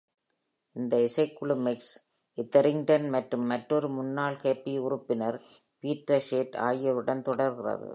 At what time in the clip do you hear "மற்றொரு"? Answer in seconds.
3.51-3.89